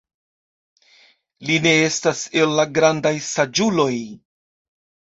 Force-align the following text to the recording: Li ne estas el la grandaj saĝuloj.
Li 1.51 1.59
ne 1.67 1.75
estas 1.91 2.25
el 2.47 2.59
la 2.63 2.67
grandaj 2.81 3.15
saĝuloj. 3.31 3.93